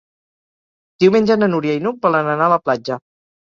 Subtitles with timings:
[1.03, 3.03] Diumenge na Núria i n'Hug volen anar a la platja.